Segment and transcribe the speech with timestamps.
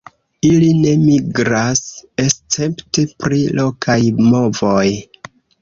[0.51, 1.83] Ili ne migras
[2.25, 4.01] escepte pri lokaj
[4.33, 4.87] movoj.